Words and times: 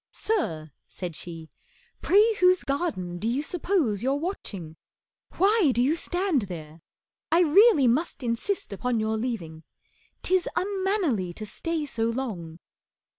"Sir," 0.11 0.71
said 0.87 1.15
she, 1.15 1.47
"pray 2.01 2.33
whose 2.39 2.63
Garden 2.63 3.19
do 3.19 3.27
you 3.27 3.43
suppose 3.43 4.01
you're 4.01 4.15
watching? 4.15 4.75
Why 5.37 5.71
Do 5.75 5.79
you 5.79 5.95
stand 5.95 6.41
there? 6.49 6.81
I 7.31 7.41
really 7.41 7.87
must 7.87 8.23
insist 8.23 8.73
Upon 8.73 8.99
your 8.99 9.15
leaving. 9.15 9.61
'Tis 10.23 10.47
unmannerly 10.55 11.33
To 11.33 11.45
stay 11.45 11.85
so 11.85 12.09
long." 12.09 12.57